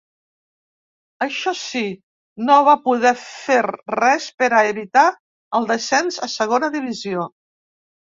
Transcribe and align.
Això 1.25 1.51
sí, 1.63 1.81
no 2.47 2.55
va 2.67 2.73
poder 2.87 3.11
fer 3.25 3.57
res 3.95 4.25
per 4.39 4.49
a 4.61 4.61
evitar 4.69 5.03
el 5.61 5.69
descens 5.73 6.19
a 6.29 6.31
Segona 6.37 6.71
divisió. 6.79 7.27